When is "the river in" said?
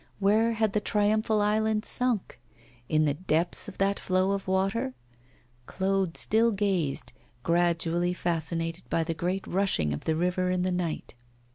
10.05-10.63